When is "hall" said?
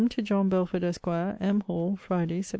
1.67-1.95